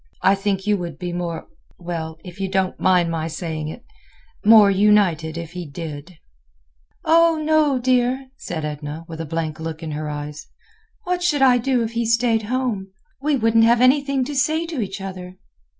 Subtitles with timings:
[0.23, 5.51] I think you would be more—well, if you don't mind my saying it—more united, if
[5.51, 6.15] he did."
[7.05, 7.77] "Oh!
[7.79, 10.47] dear no!" said Edna, with a blank look in her eyes.
[11.03, 12.87] "What should I do if he stayed home?
[13.21, 15.35] We wouldn't have anything to say to each other."